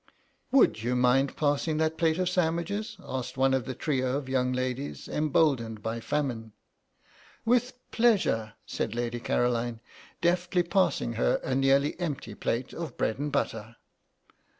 [0.51, 4.51] "Would you mind passing that plate of sandwiches," asked one of the trio of young
[4.51, 6.53] ladies, emboldened by famine.
[7.45, 9.79] "With pleasure," said Lady Caroline,
[10.19, 13.75] deftly passing her a nearly empty plate of bread and butter.